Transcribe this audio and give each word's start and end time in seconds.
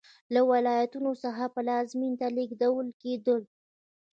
له 0.33 0.41
ولایتونو 0.51 1.11
څخه 1.23 1.43
پلازمېنې 1.55 2.17
ته 2.21 2.27
لېږدول 2.35 2.87
کېدل. 3.01 3.41